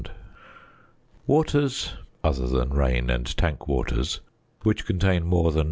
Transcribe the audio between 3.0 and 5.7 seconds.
and tank waters) which contain more than 0.